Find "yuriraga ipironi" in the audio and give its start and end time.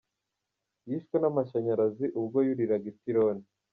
2.47-3.45